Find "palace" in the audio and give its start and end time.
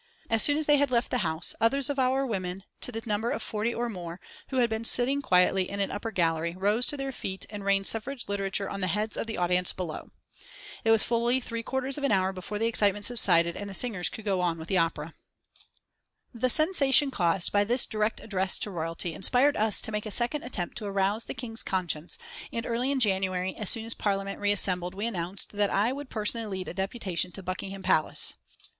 27.83-28.33